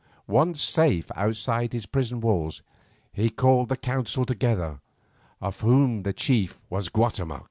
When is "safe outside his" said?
0.63-1.85